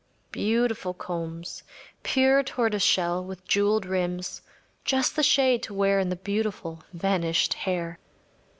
Beautiful 0.31 0.95
combs, 0.95 1.61
pure 2.01 2.41
tortoise 2.41 2.81
shell, 2.81 3.23
with 3.23 3.45
jewelled 3.45 3.85
rims‚ÄĒjust 3.85 5.13
the 5.13 5.21
shade 5.21 5.61
to 5.61 5.75
wear 5.75 5.99
in 5.99 6.09
the 6.09 6.15
beautiful 6.15 6.81
vanished 6.91 7.53
hair. 7.53 7.99